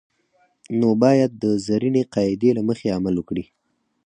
[0.79, 3.45] نو باید د زرینې قاعدې له مخې عمل وکړي.